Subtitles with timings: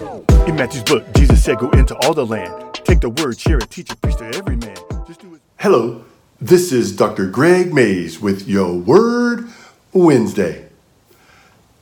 [0.00, 3.68] In Matthew's book, Jesus said, Go into all the land, take the word, share it,
[3.68, 4.76] teach it, preach to every man.
[5.56, 6.04] Hello,
[6.40, 7.26] this is Dr.
[7.26, 9.48] Gregg Mays with Your Word
[9.92, 10.68] Wednesday.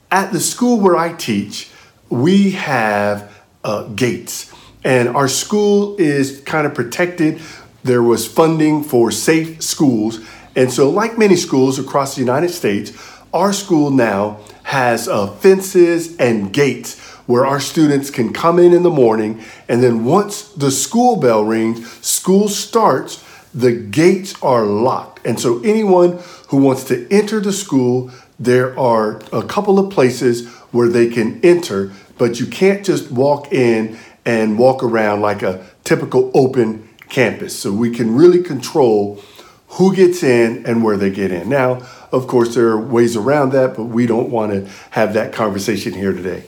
[0.09, 1.69] At the school where I teach,
[2.09, 3.31] we have
[3.63, 4.51] uh, gates,
[4.83, 7.39] and our school is kind of protected.
[7.83, 10.21] There was funding for safe schools,
[10.55, 12.93] and so, like many schools across the United States,
[13.31, 18.83] our school now has uh, fences and gates where our students can come in in
[18.83, 25.25] the morning, and then once the school bell rings, school starts, the gates are locked.
[25.25, 30.47] And so anyone who wants to enter the school, there are a couple of places
[30.71, 35.65] where they can enter, but you can't just walk in and walk around like a
[35.83, 37.57] typical open campus.
[37.57, 39.21] So we can really control
[39.69, 41.49] who gets in and where they get in.
[41.49, 41.81] Now,
[42.11, 45.93] of course, there are ways around that, but we don't want to have that conversation
[45.93, 46.43] here today.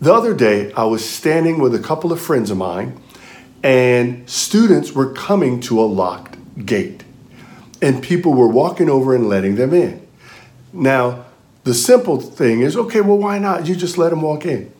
[0.00, 3.00] The other day, I was standing with a couple of friends of mine,
[3.64, 7.02] and students were coming to a locked gate,
[7.82, 10.06] and people were walking over and letting them in.
[10.72, 11.24] Now,
[11.64, 13.66] the simple thing is okay, well, why not?
[13.66, 14.72] You just let them walk in.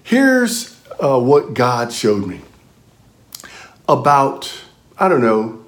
[0.00, 2.40] Here's uh, what God showed me.
[3.88, 4.62] About,
[4.96, 5.64] I don't know,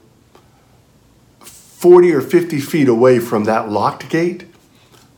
[1.40, 4.46] 40 or 50 feet away from that locked gate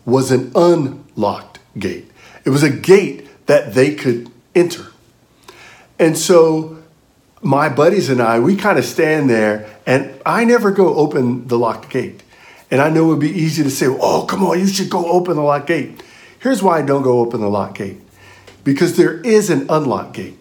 [0.07, 2.11] was an unlocked gate.
[2.47, 4.87] It was a gate that they could enter.
[5.99, 6.83] And so
[7.43, 11.59] my buddies and I, we kind of stand there, and I never go open the
[11.59, 12.23] locked gate.
[12.71, 15.07] And I know it would be easy to say, oh, come on, you should go
[15.07, 16.03] open the locked gate.
[16.41, 18.01] Here's why I don't go open the locked gate
[18.65, 20.37] because there is an unlocked gate.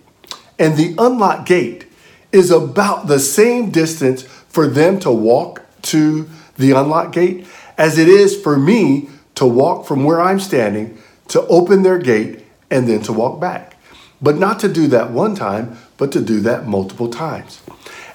[0.57, 1.85] And the unlocked gate
[2.31, 7.45] is about the same distance for them to walk to the unlocked gate
[7.77, 12.44] as it is for me to walk from where I'm standing to open their gate
[12.69, 13.77] and then to walk back.
[14.21, 17.61] But not to do that one time, but to do that multiple times.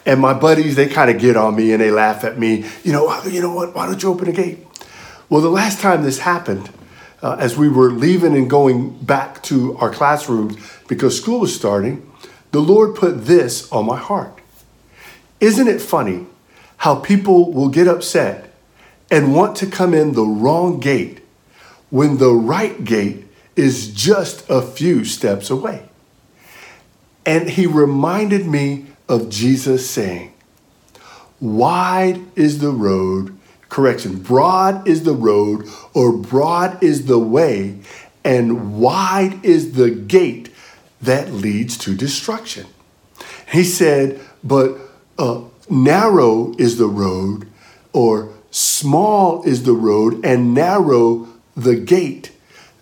[0.07, 2.65] And my buddies, they kind of get on me and they laugh at me.
[2.83, 3.74] You know, you know what?
[3.74, 4.67] Why don't you open the gate?
[5.29, 6.70] Well, the last time this happened,
[7.23, 10.57] uh, as we were leaving and going back to our classrooms
[10.89, 12.11] because school was starting,
[12.51, 14.41] the Lord put this on my heart.
[15.39, 16.27] Isn't it funny
[16.79, 18.53] how people will get upset
[19.11, 21.20] and want to come in the wrong gate
[21.91, 23.27] when the right gate
[23.61, 25.87] is just a few steps away.
[27.27, 30.33] And he reminded me of Jesus saying,
[31.41, 33.39] Wide is the road,
[33.69, 37.79] correction, broad is the road, or broad is the way,
[38.25, 40.51] and wide is the gate
[41.03, 42.67] that leads to destruction.
[43.53, 44.79] He said, But
[45.19, 47.47] uh, narrow is the road,
[47.92, 52.33] or small is the road, and narrow the gate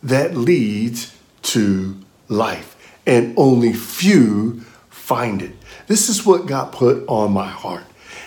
[0.03, 1.99] that leads to
[2.29, 2.77] life,
[3.07, 4.61] and only few
[4.91, 5.53] find it.
[5.87, 7.85] This is what God put on my heart.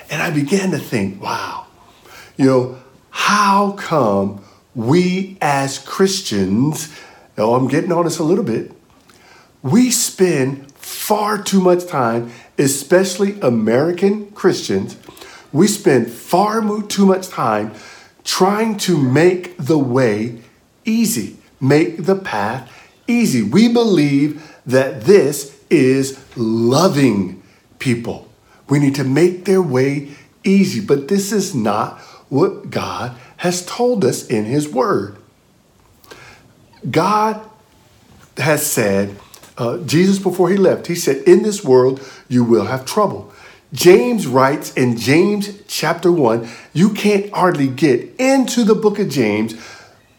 [0.10, 1.68] And I began to think, wow,
[2.38, 2.80] you know,
[3.12, 4.44] how come
[4.74, 6.94] we as Christians,
[7.38, 8.72] oh, I'm getting on this a little bit,
[9.62, 14.98] we spend far too much time, especially American Christians,
[15.54, 17.74] we spend far too much time
[18.24, 20.40] trying to make the way
[20.86, 22.72] easy make the path
[23.08, 23.42] easy.
[23.44, 27.42] We believe that this is loving
[27.80, 28.28] people.
[28.68, 30.12] We need to make their way
[30.44, 35.18] easy, but this is not what God has told us in His Word.
[36.90, 37.42] God
[38.38, 39.16] has said,
[39.58, 43.32] uh, Jesus before he left, he said, In this world you will have trouble.
[43.74, 49.54] James writes in James chapter 1, you can't hardly get into the book of James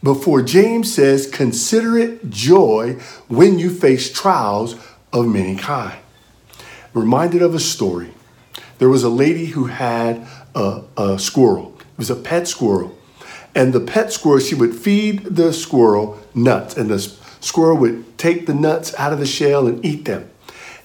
[0.02, 2.94] before James says, Consider it joy
[3.28, 4.74] when you face trials
[5.12, 5.98] of many kind.
[6.94, 8.12] Reminded of a story.
[8.78, 12.98] There was a lady who had a, a squirrel, it was a pet squirrel.
[13.54, 16.98] And the pet squirrel, she would feed the squirrel nuts, and the
[17.40, 20.31] squirrel would take the nuts out of the shell and eat them.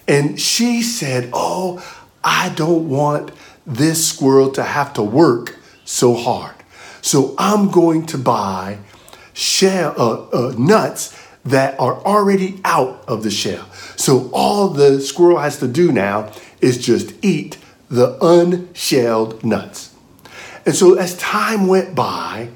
[0.06, 1.82] And she said, Oh,
[2.22, 3.32] I don't want
[3.66, 6.54] this squirrel to have to work so hard.
[7.00, 8.78] So I'm going to buy
[9.38, 13.70] shell uh, uh, nuts that are already out of the shell.
[13.96, 17.56] So all the squirrel has to do now is just eat
[17.88, 19.94] the unshelled nuts.
[20.66, 22.50] And so as time went by,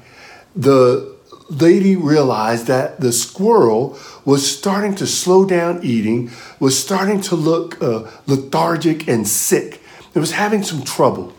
[0.55, 1.15] the
[1.49, 7.81] lady realized that the squirrel was starting to slow down eating, was starting to look
[7.81, 9.81] uh, lethargic and sick.
[10.13, 11.33] It was having some trouble.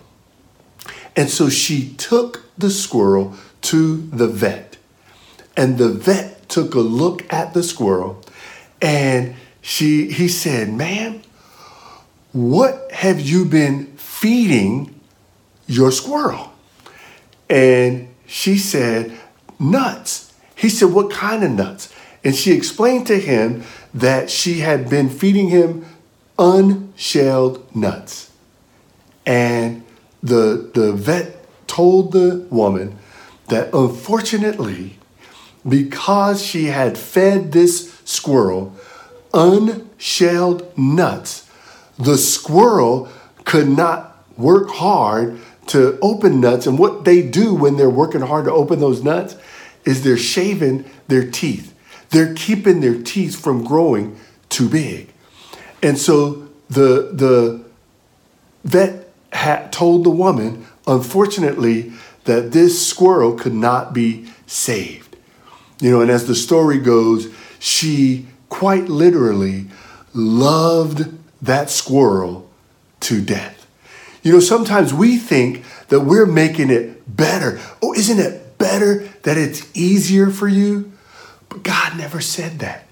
[1.14, 4.73] And so she took the squirrel to the vet.
[5.56, 8.22] And the vet took a look at the squirrel
[8.82, 11.22] And she he said, Ma'am,
[12.32, 15.00] what have you been feeding
[15.66, 16.52] your squirrel?
[17.48, 19.18] And she said,
[19.58, 20.32] Nuts.
[20.54, 21.92] He said, What kind of nuts?
[22.22, 25.86] And she explained to him that she had been feeding him
[26.38, 28.32] unshelled nuts.
[29.24, 29.84] And
[30.22, 32.98] the, the vet told the woman
[33.48, 34.98] that unfortunately,
[35.68, 38.74] because she had fed this squirrel
[39.32, 41.48] unshelled nuts,
[41.98, 43.08] the squirrel
[43.44, 46.66] could not work hard to open nuts.
[46.66, 49.36] And what they do when they're working hard to open those nuts
[49.84, 51.74] is they're shaving their teeth.
[52.10, 54.18] They're keeping their teeth from growing
[54.48, 55.12] too big.
[55.82, 57.64] And so the, the
[58.62, 61.92] vet had told the woman, unfortunately,
[62.24, 65.03] that this squirrel could not be saved.
[65.80, 69.66] You know, and as the story goes, she quite literally
[70.12, 71.12] loved
[71.42, 72.48] that squirrel
[73.00, 73.66] to death.
[74.22, 77.60] You know, sometimes we think that we're making it better.
[77.82, 80.92] Oh, isn't it better that it's easier for you?
[81.48, 82.86] But God never said that.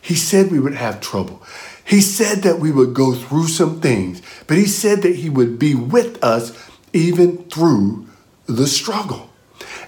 [0.00, 1.42] He said we would have trouble.
[1.84, 5.58] He said that we would go through some things, but He said that He would
[5.58, 6.52] be with us
[6.92, 8.06] even through
[8.46, 9.30] the struggle.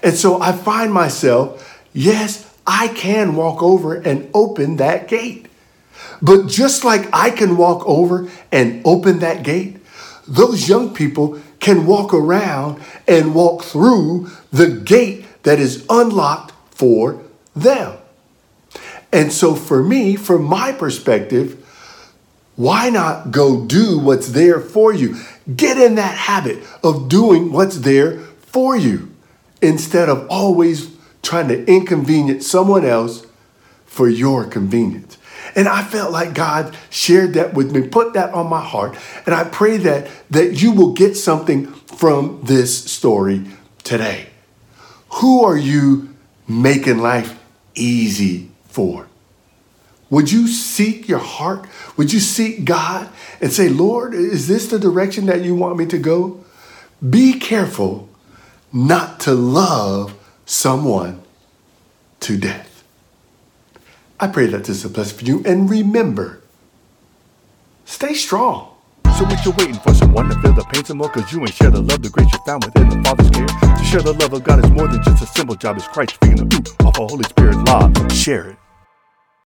[0.02, 5.46] And so I find myself, yes, I can walk over and open that gate.
[6.22, 9.78] But just like I can walk over and open that gate,
[10.28, 17.22] those young people can walk around and walk through the gate that is unlocked for
[17.54, 17.96] them.
[19.12, 21.66] And so, for me, from my perspective,
[22.56, 25.16] why not go do what's there for you?
[25.54, 29.10] Get in that habit of doing what's there for you
[29.62, 30.89] instead of always
[31.22, 33.26] trying to inconvenience someone else
[33.87, 35.19] for your convenience.
[35.55, 38.96] And I felt like God shared that with me, put that on my heart.
[39.26, 43.46] And I pray that, that you will get something from this story
[43.82, 44.28] today.
[45.14, 46.14] Who are you
[46.46, 47.38] making life
[47.75, 49.06] easy for?
[50.08, 51.66] Would you seek your heart?
[51.96, 53.08] Would you seek God
[53.40, 56.44] and say, Lord, is this the direction that you want me to go?
[57.08, 58.08] Be careful
[58.73, 60.16] not to love
[60.50, 61.23] someone
[62.19, 62.82] to death.
[64.19, 65.43] I pray that this is a blessing for you.
[65.47, 66.43] And remember,
[67.85, 68.75] stay strong.
[69.17, 69.94] So what you waiting for?
[69.94, 71.08] Someone to feel the pain some more?
[71.08, 73.47] Cause you ain't share the love, the grace you found within the Father's care.
[73.47, 75.76] To share the love of God is more than just a simple job.
[75.76, 77.93] It's Christ speaking the ooh off a Holy Spirit law.
[78.08, 78.56] Share it.